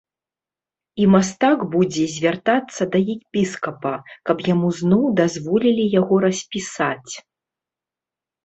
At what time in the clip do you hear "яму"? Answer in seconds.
4.53-4.69